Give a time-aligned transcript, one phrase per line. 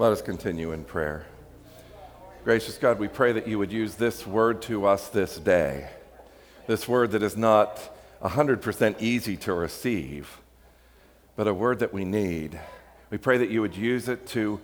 [0.00, 1.26] Let us continue in prayer.
[2.42, 5.90] Gracious God, we pray that you would use this word to us this day.
[6.66, 7.78] This word that is not
[8.22, 10.40] 100% easy to receive,
[11.36, 12.58] but a word that we need.
[13.10, 14.58] We pray that you would use it to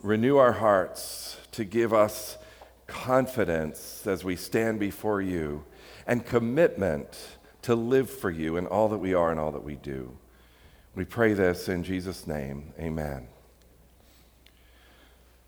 [0.00, 2.38] renew our hearts, to give us
[2.86, 5.66] confidence as we stand before you,
[6.06, 9.74] and commitment to live for you in all that we are and all that we
[9.74, 10.16] do.
[10.94, 12.72] We pray this in Jesus' name.
[12.80, 13.28] Amen.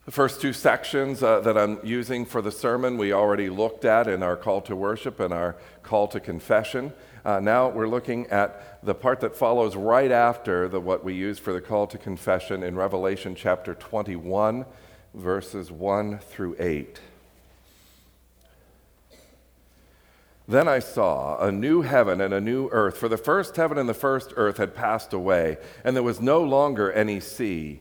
[0.09, 4.09] The first two sections uh, that I'm using for the sermon we already looked at
[4.09, 6.95] in our call to worship and our call to confession.
[7.27, 11.39] Uh, now we're looking at the part that follows right after the, what we use
[11.39, 14.65] for the call to confession in Revelation chapter 21,
[15.13, 17.01] verses 1 through 8.
[20.49, 23.87] Then I saw a new heaven and a new earth, for the first heaven and
[23.87, 27.81] the first earth had passed away, and there was no longer any sea.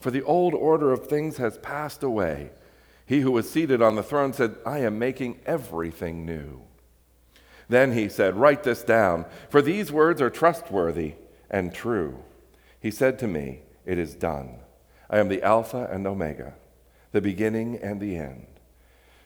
[0.00, 2.50] for the old order of things has passed away.
[3.04, 6.62] He who was seated on the throne said, I am making everything new.
[7.68, 11.14] Then he said, Write this down, for these words are trustworthy
[11.50, 12.22] and true.
[12.80, 14.60] He said to me, It is done.
[15.10, 16.54] I am the Alpha and Omega,
[17.12, 18.46] the beginning and the end.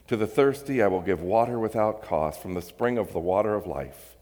[0.07, 3.55] To the thirsty I will give water without cost from the spring of the water
[3.55, 4.15] of life.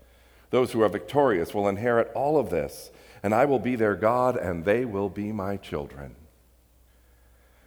[0.51, 2.91] Those who are victorious will inherit all of this,
[3.23, 6.15] and I will be their God, and they will be my children.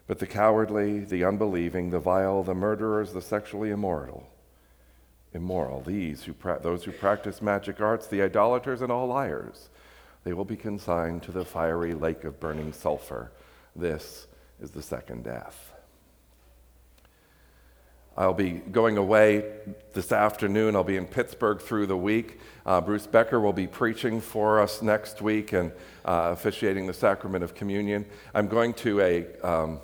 [0.06, 4.28] But the cowardly, the unbelieving, the vile, the murderers, the sexually immoral,
[5.32, 9.68] immoral, these who pra- those who practice magic arts, the idolaters, and all liars,
[10.24, 13.32] they will be consigned to the fiery lake of burning sulfur.
[13.74, 14.26] This
[14.60, 15.72] is the second death.
[18.18, 19.44] I'll be going away
[19.92, 20.74] this afternoon.
[20.74, 22.40] I'll be in Pittsburgh through the week.
[22.64, 25.70] Uh, Bruce Becker will be preaching for us next week and
[26.04, 28.06] uh, officiating the sacrament of communion.
[28.34, 29.80] I'm going to a um,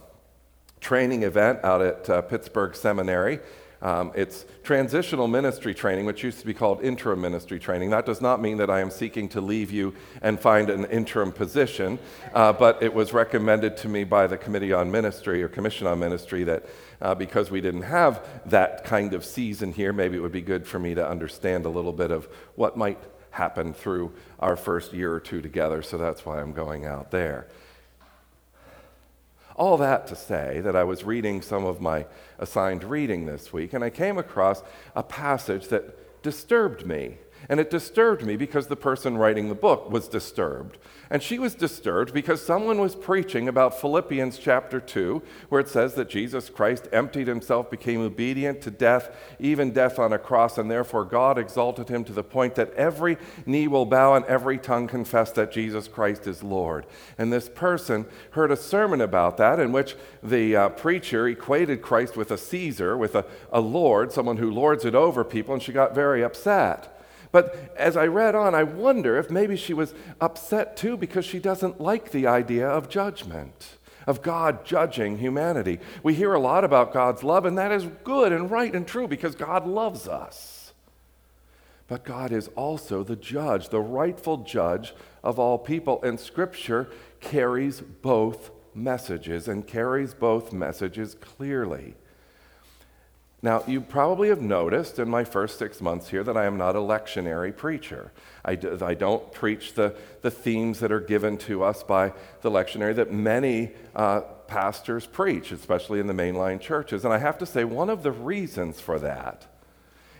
[0.83, 3.39] training event out at uh, Pittsburgh Seminary.
[3.81, 7.91] Um, it's transitional ministry training, which used to be called interim ministry training.
[7.91, 11.33] That does not mean that I am seeking to leave you and find an interim
[11.33, 11.99] position,
[12.33, 15.99] uh, but it was recommended to me by the Committee on Ministry or Commission on
[15.99, 16.67] Ministry that
[17.01, 20.67] uh, because we didn't have that kind of season here, maybe it would be good
[20.67, 22.99] for me to understand a little bit of what might
[23.31, 25.83] happen through our first year or two together.
[25.83, 27.49] So that's why I'm going out there.
[29.57, 32.07] All that to say that I was reading some of my
[32.39, 34.63] assigned reading this week, and I came across
[34.95, 37.19] a passage that disturbed me.
[37.49, 40.79] And it disturbed me because the person writing the book was disturbed.
[41.13, 45.93] And she was disturbed because someone was preaching about Philippians chapter 2, where it says
[45.95, 50.71] that Jesus Christ emptied himself, became obedient to death, even death on a cross, and
[50.71, 54.87] therefore God exalted him to the point that every knee will bow and every tongue
[54.89, 56.87] confess that Jesus Christ is Lord.
[57.19, 62.17] And this person heard a sermon about that in which the uh, preacher equated Christ
[62.17, 65.73] with a Caesar, with a, a Lord, someone who lords it over people, and she
[65.73, 66.89] got very upset.
[67.33, 71.39] But as I read on, I wonder if maybe she was upset too because she
[71.39, 75.81] doesn't like the idea of judgment, of God judging humanity.
[76.03, 79.09] We hear a lot about God's love, and that is good and right and true
[79.09, 80.75] because God loves us.
[81.89, 84.95] But God is also the judge, the rightful judge
[85.25, 91.95] of all people, and Scripture carries both messages and carries both messages clearly.
[93.45, 96.77] Now, you probably have noticed in my first six months here that I am not
[96.77, 98.13] a lectionary preacher.
[98.45, 102.13] I, do, I don't preach the, the themes that are given to us by
[102.43, 107.05] the lectionary that many uh, pastors preach, especially in the mainline churches.
[107.05, 109.49] And I have to say, one of the reasons for that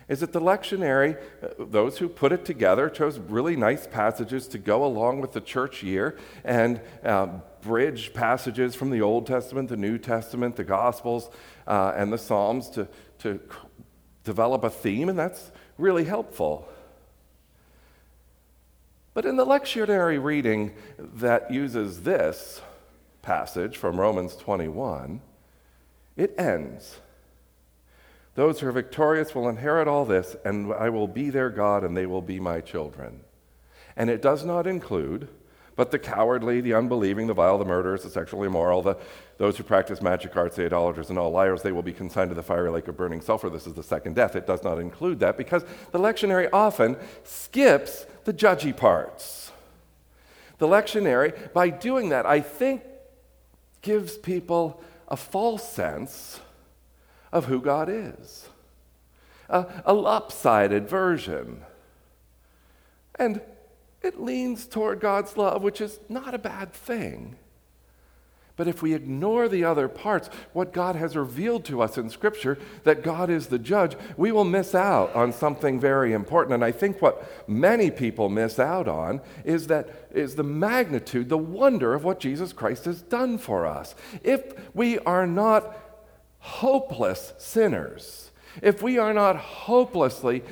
[0.09, 4.57] is that the lectionary, uh, those who put it together, chose really nice passages to
[4.57, 7.27] go along with the church year and uh,
[7.61, 11.29] bridge passages from the Old Testament, the New Testament, the Gospels,
[11.67, 12.87] uh, and the Psalms to,
[13.19, 13.39] to
[14.23, 16.67] develop a theme, and that's really helpful.
[19.13, 22.61] But in the lectionary reading that uses this
[23.21, 25.21] passage from Romans 21,
[26.17, 26.99] it ends.
[28.35, 31.95] Those who are victorious will inherit all this, and I will be their God, and
[31.95, 33.21] they will be my children.
[33.95, 35.29] And it does not include,
[35.75, 38.97] But the cowardly, the unbelieving, the vile, the murderers, the sexually immoral, the,
[39.37, 42.35] those who practice magic arts, the idolaters, and all liars, they will be consigned to
[42.35, 43.49] the fiery lake of burning sulfur.
[43.49, 44.35] This is the second death.
[44.35, 49.51] It does not include that because the lectionary often skips the judgy parts.
[50.59, 52.83] The lectionary, by doing that, I think
[53.81, 56.39] gives people a false sense
[57.31, 58.47] of who God is,
[59.49, 61.63] a, a lopsided version.
[63.15, 63.41] And
[64.03, 67.37] it leans toward God's love, which is not a bad thing.
[68.55, 72.59] But if we ignore the other parts, what God has revealed to us in Scripture,
[72.83, 76.53] that God is the judge, we will miss out on something very important.
[76.53, 81.37] And I think what many people miss out on is that is the magnitude, the
[81.37, 83.95] wonder of what Jesus Christ has done for us.
[84.21, 85.75] If we are not
[86.37, 88.29] hopeless sinners,
[88.61, 90.43] if we are not hopelessly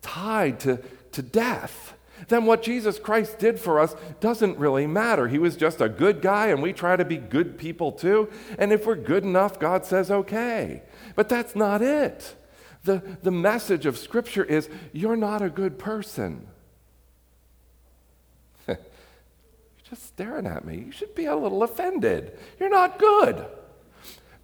[0.00, 0.78] tied to,
[1.10, 1.94] to death,
[2.32, 5.28] then what Jesus Christ did for us doesn't really matter.
[5.28, 8.28] He was just a good guy, and we try to be good people too.
[8.58, 10.82] And if we're good enough, God says, okay.
[11.14, 12.34] But that's not it.
[12.84, 16.46] The, the message of Scripture is you're not a good person.
[18.66, 18.78] you're
[19.88, 20.78] just staring at me.
[20.78, 22.38] You should be a little offended.
[22.58, 23.46] You're not good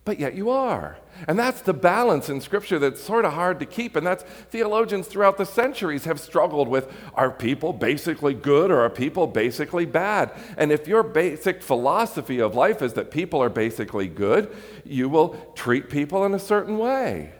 [0.08, 0.96] but yet you are.
[1.26, 3.94] And that's the balance in Scripture that's sort of hard to keep.
[3.94, 8.88] And that's theologians throughout the centuries have struggled with are people basically good or are
[8.88, 10.32] people basically bad?
[10.56, 14.50] And if your basic philosophy of life is that people are basically good,
[14.82, 17.34] you will treat people in a certain way.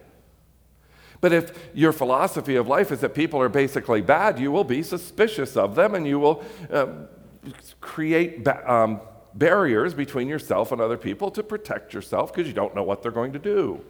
[1.22, 4.82] But if your philosophy of life is that people are basically bad, you will be
[4.82, 6.88] suspicious of them and you will uh,
[7.80, 8.44] create.
[8.44, 9.00] Ba- um,
[9.38, 13.12] barriers between yourself and other people to protect yourself because you don't know what they're
[13.12, 13.84] going to do.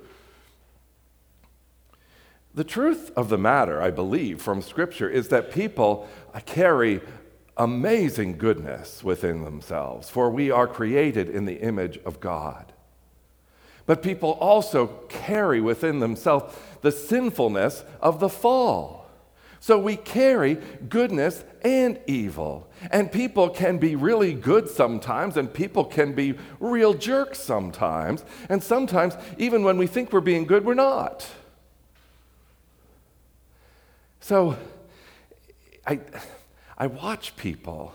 [2.55, 6.09] The truth of the matter, I believe, from Scripture is that people
[6.45, 7.01] carry
[7.57, 12.73] amazing goodness within themselves, for we are created in the image of God.
[13.87, 18.98] But people also carry within themselves the sinfulness of the fall.
[19.61, 20.59] So we carry
[20.89, 22.71] goodness and evil.
[22.91, 28.25] And people can be really good sometimes, and people can be real jerks sometimes.
[28.49, 31.27] And sometimes, even when we think we're being good, we're not.
[34.21, 34.57] So
[35.87, 36.01] I,
[36.77, 37.95] I watch people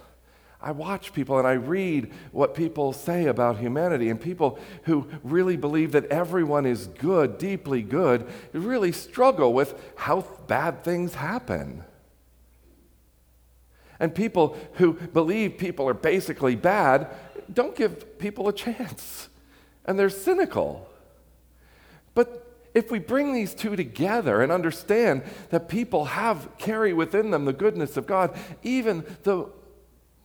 [0.64, 5.58] I watch people and I read what people say about humanity, and people who really
[5.58, 11.84] believe that everyone is good, deeply good, really struggle with how bad things happen.
[14.00, 17.10] And people who believe people are basically bad
[17.54, 19.28] don't give people a chance,
[19.86, 20.90] and they're cynical.
[22.16, 22.40] But
[22.74, 27.54] if we bring these two together and understand that people have carry within them the
[27.54, 29.48] goodness of God, even the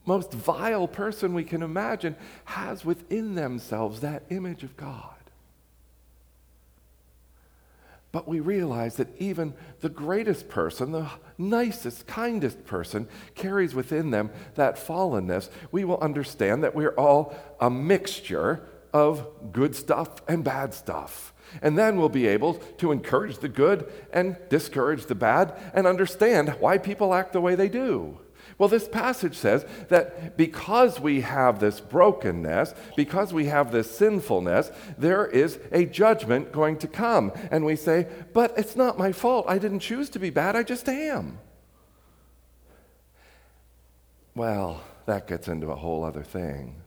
[0.08, 2.16] most vile person we can imagine
[2.46, 5.14] has within themselves that image of God.
[8.10, 14.30] But we realize that even the greatest person, the nicest, kindest person, carries within them
[14.54, 15.50] that fallenness.
[15.70, 21.34] We will understand that we're all a mixture of good stuff and bad stuff.
[21.60, 26.48] And then we'll be able to encourage the good and discourage the bad and understand
[26.60, 28.18] why people act the way they do.
[28.58, 34.72] Well, this passage says that because we have this brokenness, because we have this sinfulness,
[34.98, 37.32] there is a judgment going to come.
[37.52, 39.46] And we say, but it's not my fault.
[39.48, 41.38] I didn't choose to be bad, I just am.
[44.34, 46.82] Well, that gets into a whole other thing.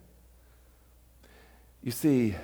[1.81, 2.35] You see,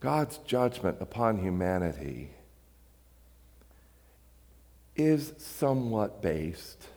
[0.00, 2.30] God's judgment upon humanity
[4.96, 6.88] is somewhat based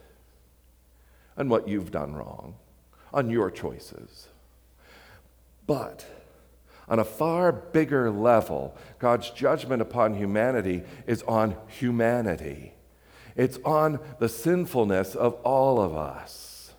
[1.36, 2.54] on what you've done wrong,
[3.12, 4.28] on your choices.
[5.66, 6.06] But
[6.88, 12.72] on a far bigger level, God's judgment upon humanity is on humanity.
[13.34, 16.72] It's on the sinfulness of all of us.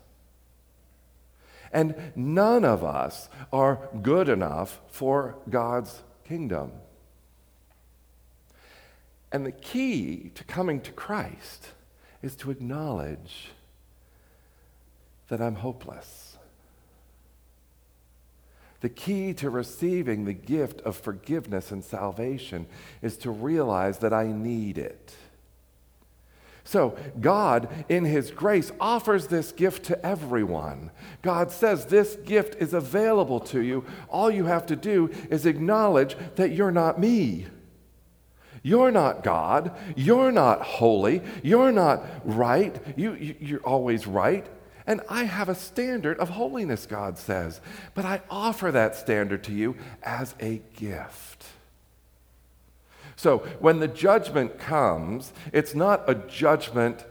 [1.71, 6.71] And none of us are good enough for God's kingdom.
[9.31, 11.67] And the key to coming to Christ
[12.23, 13.51] is to acknowledge
[15.29, 16.37] that I'm hopeless.
[18.81, 22.67] The key to receiving the gift of forgiveness and salvation
[23.01, 25.15] is to realize that I need it.
[26.63, 30.91] So, God, in His grace, offers this gift to everyone.
[31.21, 33.85] God says this gift is available to you.
[34.09, 37.47] All you have to do is acknowledge that you're not me.
[38.63, 39.77] You're not God.
[39.95, 41.21] You're not holy.
[41.41, 42.75] You're not right.
[42.97, 44.45] You, you, are always right.
[44.87, 47.59] And I have a standard of holiness, God says.
[47.93, 51.45] But I offer that standard to you as a gift.
[53.17, 57.03] So when the judgment comes, it's not a judgment.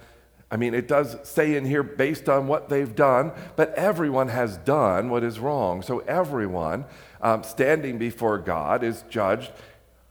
[0.50, 4.56] I mean, it does say in here based on what they've done, but everyone has
[4.56, 5.82] done what is wrong.
[5.82, 6.86] So everyone
[7.20, 9.52] um, standing before God is judged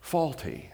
[0.02, 0.70] faulty.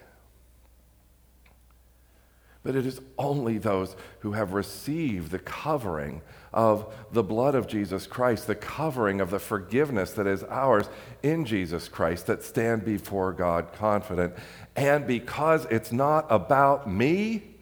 [2.63, 6.21] But it is only those who have received the covering
[6.53, 10.87] of the blood of Jesus Christ, the covering of the forgiveness that is ours
[11.23, 14.35] in Jesus Christ, that stand before God confident.
[14.75, 17.55] And because it's not about me,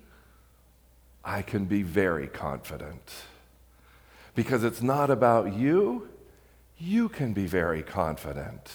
[1.23, 3.11] I can be very confident.
[4.35, 6.09] Because it's not about you,
[6.77, 8.69] you can be very confident.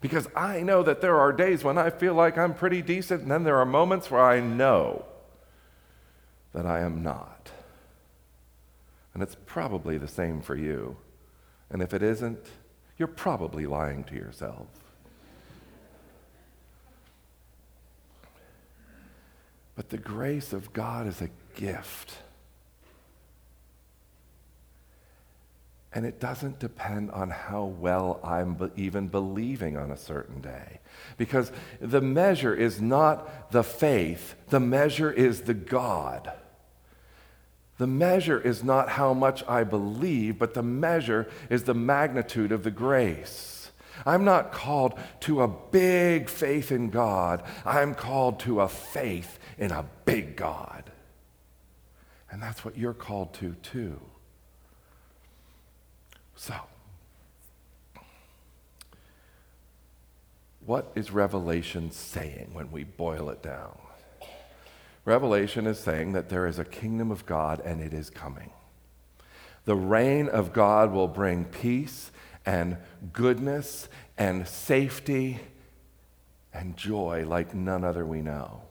[0.00, 3.30] Because I know that there are days when I feel like I'm pretty decent, and
[3.30, 5.04] then there are moments where I know
[6.52, 7.50] that I am not.
[9.14, 10.96] And it's probably the same for you.
[11.70, 12.46] And if it isn't,
[12.98, 14.68] you're probably lying to yourself.
[19.76, 22.14] But the grace of God is a gift.
[25.98, 30.78] And it doesn't depend on how well I'm be- even believing on a certain day.
[31.16, 31.50] Because
[31.80, 36.30] the measure is not the faith, the measure is the God.
[37.78, 42.62] The measure is not how much I believe, but the measure is the magnitude of
[42.62, 43.72] the grace.
[44.06, 49.72] I'm not called to a big faith in God, I'm called to a faith in
[49.72, 50.92] a big God.
[52.30, 53.98] And that's what you're called to, too.
[56.40, 56.54] So,
[60.64, 63.76] what is Revelation saying when we boil it down?
[65.04, 68.52] Revelation is saying that there is a kingdom of God and it is coming.
[69.64, 72.12] The reign of God will bring peace
[72.46, 72.76] and
[73.12, 75.40] goodness and safety
[76.54, 78.62] and joy like none other we know.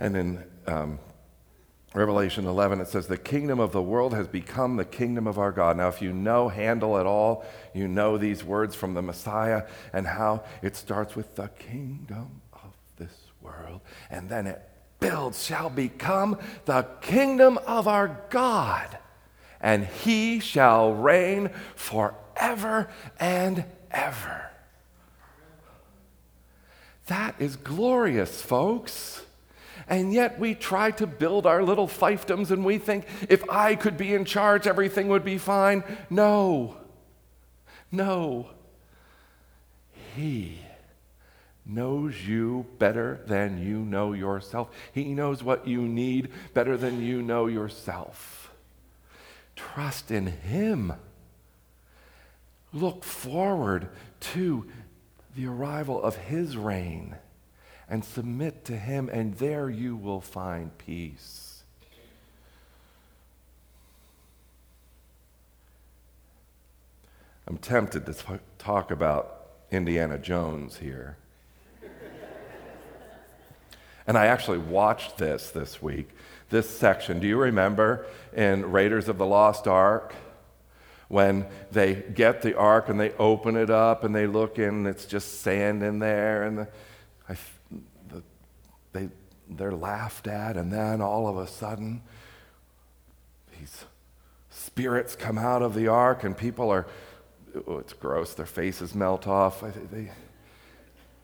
[0.00, 0.98] And in um,
[1.94, 5.50] Revelation 11, it says, The kingdom of the world has become the kingdom of our
[5.50, 5.78] God.
[5.78, 10.06] Now, if you know Handel at all, you know these words from the Messiah and
[10.06, 13.80] how it starts with the kingdom of this world,
[14.10, 14.60] and then it
[15.00, 18.98] builds, shall become the kingdom of our God,
[19.60, 24.50] and he shall reign forever and ever.
[27.06, 29.22] That is glorious, folks.
[29.88, 33.96] And yet we try to build our little fiefdoms and we think if I could
[33.96, 35.82] be in charge, everything would be fine.
[36.10, 36.76] No.
[37.90, 38.50] No.
[40.14, 40.60] He
[41.64, 44.70] knows you better than you know yourself.
[44.92, 48.50] He knows what you need better than you know yourself.
[49.56, 50.92] Trust in Him.
[52.72, 53.88] Look forward
[54.20, 54.66] to
[55.34, 57.16] the arrival of His reign
[57.88, 61.62] and submit to Him, and there you will find peace.
[67.46, 71.16] I'm tempted to talk about Indiana Jones here.
[74.06, 76.10] and I actually watched this this week,
[76.50, 77.20] this section.
[77.20, 78.04] Do you remember
[78.36, 80.14] in Raiders of the Lost Ark?
[81.08, 84.86] When they get the ark and they open it up and they look in, and
[84.86, 86.68] it's just sand in there, and the,
[87.26, 87.34] I
[88.98, 89.08] they,
[89.48, 92.02] they're laughed at, and then all of a sudden,
[93.58, 93.84] these
[94.50, 96.86] spirits come out of the ark, and people are,
[97.66, 99.62] oh, it's gross, their faces melt off.
[99.90, 100.10] They,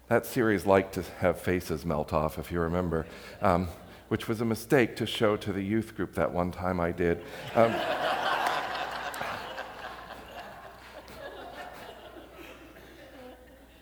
[0.08, 3.06] that series liked to have faces melt off, if you remember,
[3.40, 3.68] um,
[4.08, 7.22] which was a mistake to show to the youth group that one time I did.
[7.54, 7.74] Um,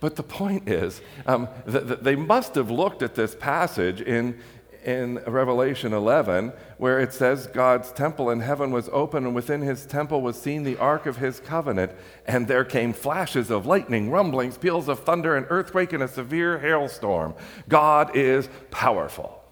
[0.03, 4.37] But the point is, um, that they must have looked at this passage in,
[4.85, 9.87] in Revelation 11, where it says God's temple in heaven was open, and within his
[9.87, 11.93] temple was seen the ark of his covenant.
[12.27, 16.59] And there came flashes of lightning, rumblings, peals of thunder, an earthquake, and a severe
[16.59, 17.37] hailstorm.
[17.69, 19.43] God is powerful.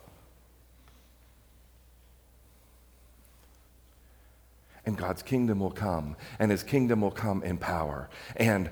[4.87, 8.09] And God's kingdom will come, and his kingdom will come in power.
[8.37, 8.71] And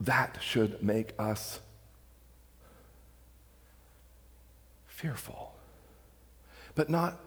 [0.00, 1.60] that should make us
[4.86, 5.54] fearful.
[6.74, 7.20] But not,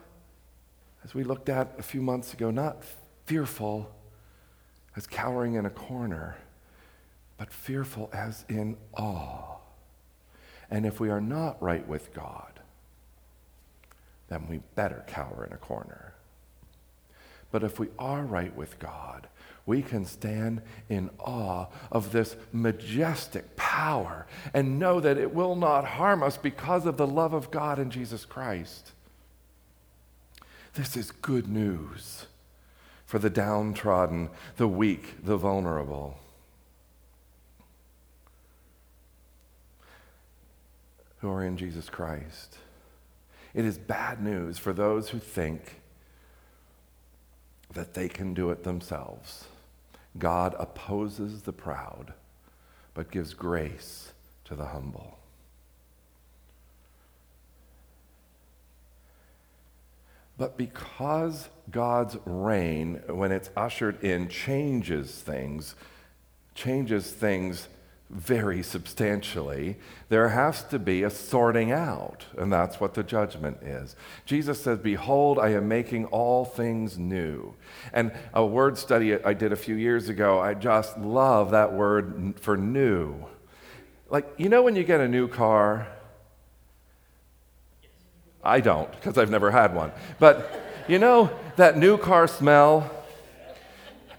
[1.03, 2.83] as we looked at a few months ago, not
[3.25, 3.91] fearful
[4.95, 6.37] as cowering in a corner,
[7.37, 9.57] but fearful as in awe.
[10.69, 12.59] And if we are not right with God,
[14.27, 16.13] then we better cower in a corner.
[17.51, 19.27] But if we are right with God,
[19.65, 25.85] we can stand in awe of this majestic power and know that it will not
[25.85, 28.91] harm us because of the love of God in Jesus Christ.
[30.73, 32.25] This is good news
[33.05, 36.19] for the downtrodden, the weak, the vulnerable.
[41.19, 42.57] Who are in Jesus Christ.
[43.53, 45.78] It is bad news for those who think
[47.73, 49.45] that they can do it themselves.
[50.17, 52.13] God opposes the proud,
[52.93, 54.11] but gives grace
[54.45, 55.19] to the humble.
[60.37, 65.75] But because God's reign, when it's ushered in, changes things,
[66.55, 67.67] changes things
[68.09, 69.77] very substantially,
[70.09, 73.95] there has to be a sorting out, and that's what the judgment is.
[74.25, 77.53] Jesus says, Behold, I am making all things new.
[77.93, 82.39] And a word study I did a few years ago, I just love that word
[82.39, 83.25] for new.
[84.09, 85.87] Like, you know, when you get a new car,
[88.43, 89.91] I don't, because I've never had one.
[90.17, 92.89] But you know that new car smell?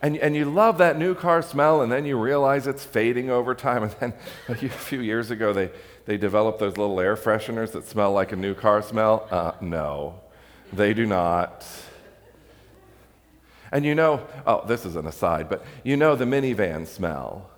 [0.02, 3.54] And, and you love that new car smell, and then you realize it's fading over
[3.54, 3.82] time.
[3.90, 4.14] And then
[4.48, 5.70] a few years ago, they,
[6.06, 9.28] they developed those little air fresheners that smell like a new car smell.
[9.30, 10.20] Uh, no,
[10.72, 11.66] they do not.
[13.72, 17.50] And you know, oh, this is an aside, but you know the minivan smell.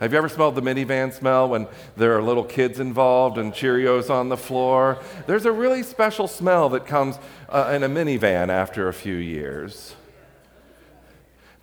[0.00, 4.10] Have you ever smelled the minivan smell when there are little kids involved and Cheerios
[4.10, 4.98] on the floor?
[5.26, 7.16] There's a really special smell that comes
[7.48, 9.94] uh, in a minivan after a few years.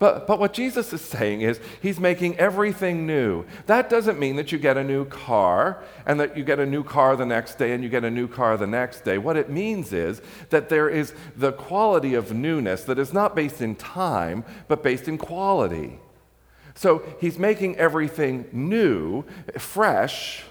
[0.01, 3.46] But, but what Jesus is saying is he's making everything new.
[3.67, 6.84] That doesn't mean that you get a new car and that you get a new
[6.84, 9.20] car the next day and you get a new car the next day.
[9.20, 13.62] What it means is that there is the quality of newness that is not based
[13.62, 16.00] in time, but based in quality.
[16.74, 19.24] So he's making everything new,
[19.59, 20.46] fresh,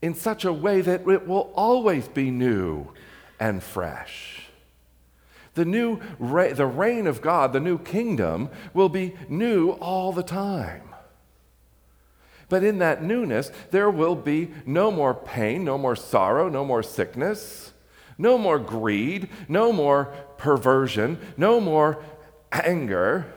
[0.00, 2.88] in such a way that it will always be new
[3.38, 4.39] and fresh.
[5.60, 10.94] The new the reign of God, the new kingdom will be new all the time.
[12.48, 16.82] But in that newness, there will be no more pain, no more sorrow, no more
[16.82, 17.72] sickness,
[18.16, 20.06] no more greed, no more
[20.38, 22.02] perversion, no more
[22.50, 23.30] anger.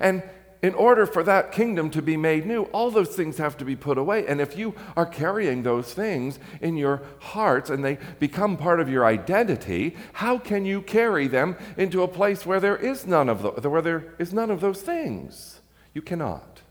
[0.00, 0.24] And
[0.64, 3.76] in order for that kingdom to be made new, all those things have to be
[3.76, 4.26] put away.
[4.26, 8.88] And if you are carrying those things in your hearts and they become part of
[8.88, 13.42] your identity, how can you carry them into a place where there is none of
[13.42, 15.60] the, where there is none of those things?
[15.92, 16.62] You cannot.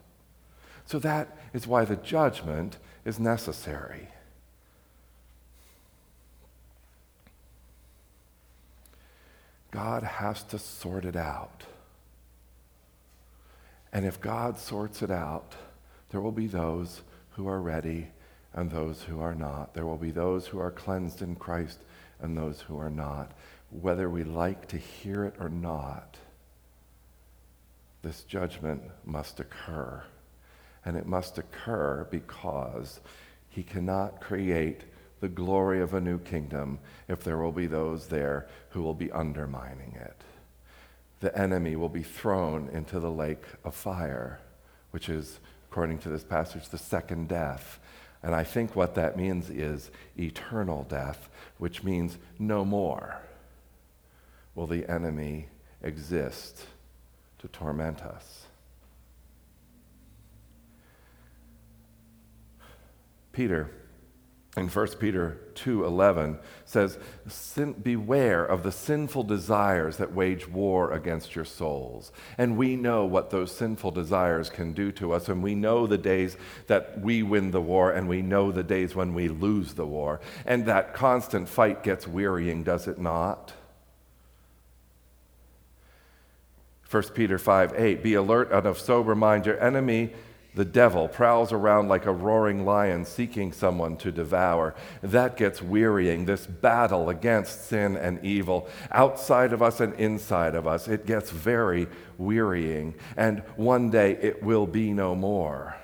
[0.88, 4.08] So that is why the judgment is necessary.
[9.70, 11.66] God has to sort it out.
[13.94, 15.54] And if God sorts it out,
[16.10, 17.02] there will be those
[17.32, 18.08] who are ready
[18.54, 19.76] and those who are not.
[19.76, 21.80] There will be those who are cleansed in Christ
[22.20, 23.32] and those who are not.
[23.70, 26.18] Whether we like to hear it or not,
[28.02, 30.04] this judgment must occur.
[30.86, 33.00] And it must occur because
[33.50, 34.82] he cannot create
[35.20, 39.12] the glory of a new kingdom if there will be those there who will be
[39.12, 40.22] undermining it
[41.24, 44.42] the enemy will be thrown into the lake of fire,
[44.92, 45.40] which is,
[45.72, 47.80] according to this passage, the second death.
[48.22, 53.22] And I think what that means is eternal death, which means no more
[54.54, 55.48] will the enemy
[55.82, 56.66] exist
[57.40, 58.48] to torment us.
[63.32, 63.72] Peter
[64.56, 67.00] in 1 Peter 2:11 says,
[67.82, 73.32] "Beware of the sinful desires that wage war against your souls." And we know what
[73.32, 76.38] those sinful desires can do to us, and we know the days
[76.68, 80.20] that we win the war, and we know the days when we lose the war.
[80.46, 83.54] And that constant fight gets wearying, does it not?
[86.84, 89.48] 1 Peter 5:8, "Be alert and of sober mind.
[89.48, 90.14] Your enemy
[90.56, 94.76] the devil prowls around like a roaring lion seeking someone to devour.
[95.02, 100.68] That gets wearying, this battle against sin and evil, outside of us and inside of
[100.68, 100.88] us.
[100.88, 101.88] It gets very
[102.18, 102.94] wearying.
[103.18, 105.76] And one day it will be no more.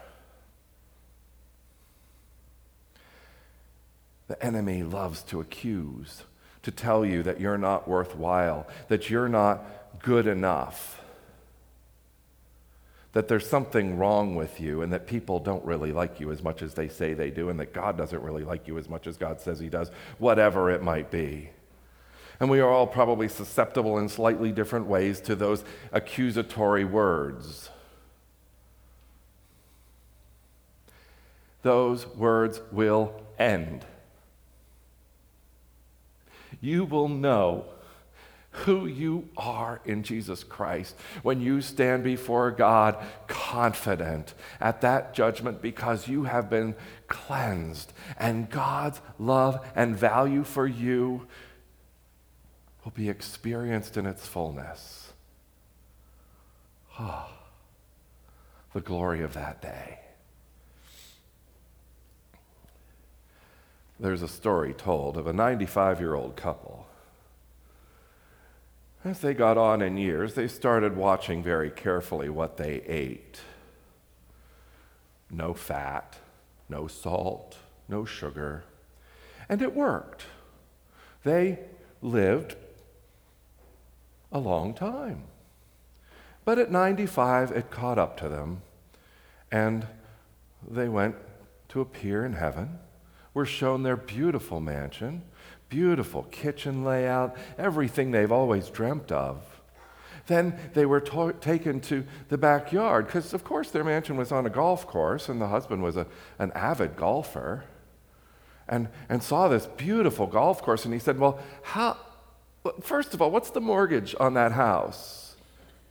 [4.28, 6.24] The enemy loves to accuse,
[6.62, 11.02] to tell you that you're not worthwhile, that you're not good enough
[13.14, 16.62] that there's something wrong with you and that people don't really like you as much
[16.62, 19.18] as they say they do and that God doesn't really like you as much as
[19.18, 21.50] God says he does, whatever it might be.
[22.40, 27.70] And we are all probably susceptible in slightly different ways to those accusatory words.
[31.64, 33.86] Those words will end.
[36.62, 37.66] You will know
[38.52, 45.62] who you are in Jesus Christ when you stand before God confident at that judgment
[45.62, 46.76] because you have been
[47.08, 51.28] cleansed and God's love and value for you
[52.84, 55.14] will be experienced in its fullness.
[57.00, 57.30] Oh,
[58.74, 60.00] the glory of that day.
[64.00, 66.89] There's a story told of a 95 year old couple
[69.04, 73.40] as they got on in years, they started watching very carefully what they ate.
[75.32, 76.18] No fat,
[76.68, 77.58] no salt,
[77.88, 78.64] no sugar.
[79.48, 80.26] And it worked.
[81.24, 81.60] They
[82.02, 82.56] lived
[84.32, 85.24] a long time.
[86.46, 88.62] But at 95, it caught up to them,
[89.52, 89.88] and
[90.68, 91.16] they went
[91.70, 92.80] to appear in heaven,
[93.40, 95.24] were shown their beautiful mansion,
[95.70, 99.62] Beautiful kitchen layout, everything they've always dreamt of.
[100.26, 104.48] Then they were to- taken to the backyard because, of course, their mansion was on
[104.48, 106.08] a golf course, and the husband was a,
[106.40, 107.66] an avid golfer.
[108.68, 111.98] And, and saw this beautiful golf course, and he said, Well, how,
[112.82, 115.36] first of all, what's the mortgage on that house?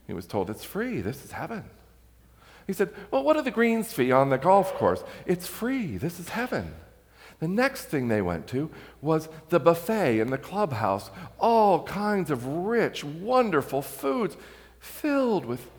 [0.08, 1.00] He was told, It's free.
[1.00, 1.64] This is heaven.
[2.66, 5.04] He said, Well, what are the greens fee on the golf course?
[5.24, 5.96] It's free.
[5.96, 6.74] This is heaven.
[7.40, 8.70] The next thing they went to
[9.01, 14.37] was the buffet in the clubhouse, all kinds of rich, wonderful foods
[14.81, 15.70] filled with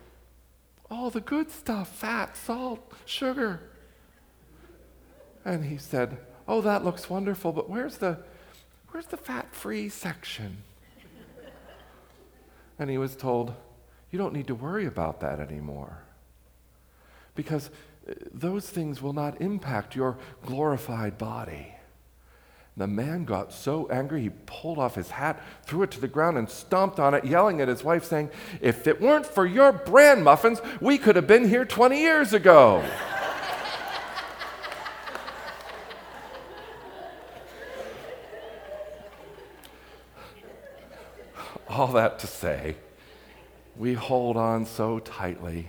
[0.90, 3.60] all the good stuff fat, salt, sugar.
[5.44, 6.18] And he said,
[6.48, 8.18] Oh, that looks wonderful, but where's the,
[8.88, 10.64] where's the fat free section?
[12.78, 13.54] and he was told,
[14.10, 15.98] You don't need to worry about that anymore.
[17.34, 17.70] Because
[18.32, 21.74] those things will not impact your glorified body.
[22.76, 26.38] The man got so angry, he pulled off his hat, threw it to the ground,
[26.38, 30.22] and stomped on it, yelling at his wife, saying, If it weren't for your bran
[30.22, 32.82] muffins, we could have been here 20 years ago.
[41.68, 42.76] All that to say,
[43.76, 45.68] we hold on so tightly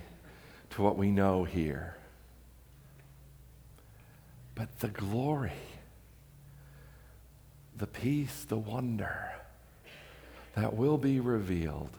[0.71, 1.97] to what we know here
[4.61, 5.51] but the glory,
[7.75, 9.31] the peace, the wonder
[10.53, 11.89] that will be revealed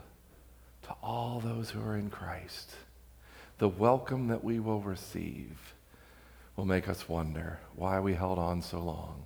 [0.84, 2.70] to all those who are in Christ,
[3.58, 5.74] the welcome that we will receive
[6.54, 9.24] will make us wonder why we held on so long.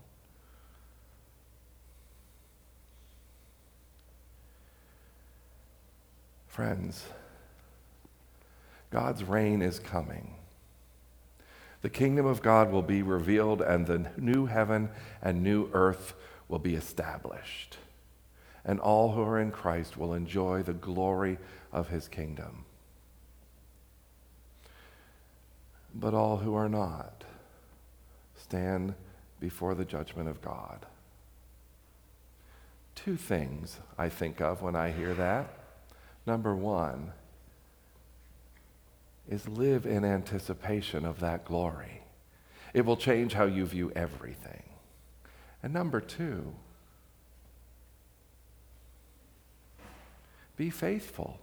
[6.48, 7.04] Friends,
[8.90, 10.35] God's reign is coming.
[11.86, 14.88] The kingdom of God will be revealed, and the new heaven
[15.22, 16.14] and new earth
[16.48, 17.78] will be established.
[18.64, 21.38] And all who are in Christ will enjoy the glory
[21.72, 22.64] of his kingdom.
[25.94, 27.22] But all who are not
[28.34, 28.96] stand
[29.38, 30.86] before the judgment of God.
[32.96, 35.54] Two things I think of when I hear that.
[36.26, 37.12] Number one,
[39.28, 42.02] is live in anticipation of that glory.
[42.72, 44.62] It will change how you view everything.
[45.62, 46.54] And number two,
[50.56, 51.38] be faithful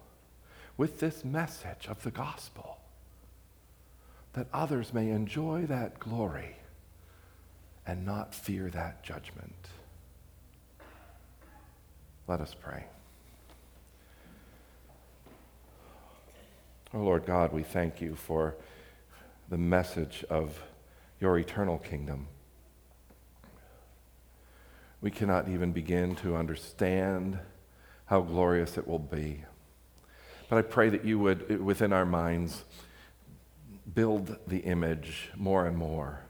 [0.78, 2.78] with this message of the gospel
[4.34, 6.56] that others may enjoy that glory
[7.86, 9.68] and not fear that judgment.
[12.28, 12.86] Let us pray.
[16.96, 18.56] Oh, Lord God, we thank you for
[19.50, 20.62] the message of
[21.20, 22.28] your eternal kingdom.
[25.02, 27.40] We cannot even begin to understand
[28.06, 29.44] how glorious it will be.
[30.50, 32.64] But I pray that you would, within our minds,
[33.92, 36.22] build the image more and more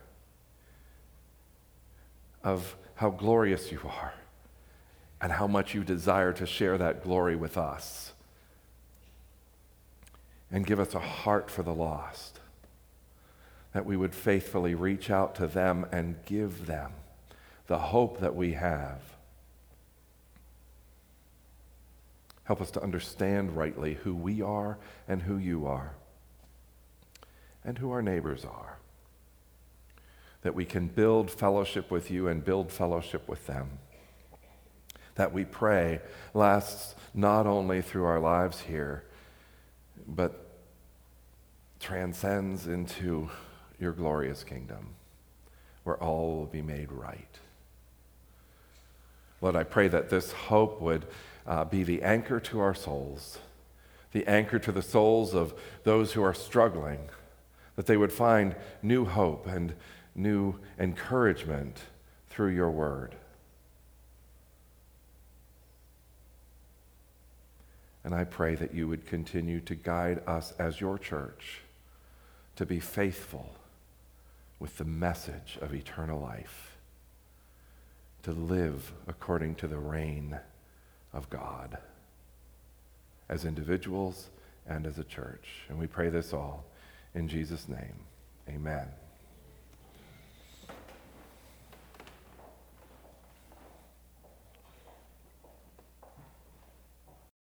[2.41, 4.13] of how glorious you are
[5.19, 8.12] and how much you desire to share that glory with us
[10.54, 12.39] and give us a heart for the lost,
[13.74, 16.94] that we would faithfully reach out to them and give them
[17.68, 19.02] the hope that we have.
[22.44, 25.96] Help us to understand rightly who we are and who you are.
[27.63, 28.78] and who our neighbors are.
[30.42, 33.80] That we can build fellowship with you and build fellowship with them.
[35.16, 36.02] That we pray
[36.34, 39.04] lasts not only through our lives here,
[40.08, 40.43] but
[41.84, 43.30] transcends into
[43.78, 44.96] your glorious kingdom
[45.84, 47.39] where all will be made right.
[49.41, 51.06] Lord, I pray that this hope would
[51.46, 53.38] uh, be the anchor to our souls,
[54.13, 57.10] the anchor to the souls of those who are struggling,
[57.76, 59.74] that they would find new hope and
[60.15, 61.82] new encouragement
[62.30, 63.13] through your word.
[68.06, 71.60] And I pray that you would continue to guide us as your church
[72.56, 73.56] to be faithful
[74.60, 76.78] with the message of eternal life,
[78.24, 80.39] to live according to the reign
[81.12, 81.78] of God
[83.30, 84.30] as individuals
[84.68, 85.66] and as a church.
[85.70, 86.66] And we pray this all
[87.13, 87.96] in Jesus' name.
[88.48, 88.88] Amen.